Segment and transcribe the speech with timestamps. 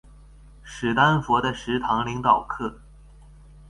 [0.63, 2.73] 史丹佛的十堂領導課